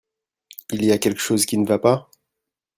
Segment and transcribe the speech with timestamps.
[0.71, 2.09] Il y a quelque chose qui ne va pas?